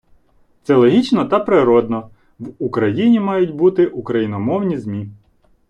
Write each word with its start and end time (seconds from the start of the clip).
Це 0.63 0.75
логічно 0.75 1.25
та 1.25 1.39
природно— 1.39 2.09
в 2.39 2.49
Україні 2.59 3.19
мають 3.19 3.55
бути 3.55 3.87
україномовні 3.87 4.77
ЗМІ. 4.77 5.09